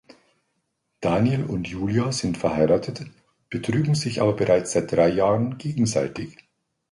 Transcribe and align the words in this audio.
Daniel 0.99 1.43
und 1.43 1.67
Julia 1.69 2.11
sind 2.11 2.35
verheiratet, 2.35 3.03
betrügen 3.51 3.93
sich 3.93 4.19
aber 4.19 4.33
bereits 4.33 4.71
seit 4.71 4.91
drei 4.91 5.09
Jahren 5.09 5.59
gegenseitig. 5.59 6.39